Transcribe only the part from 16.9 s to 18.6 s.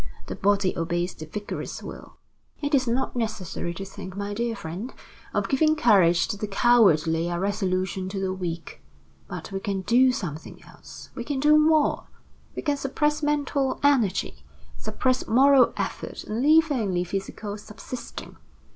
physical subsisting.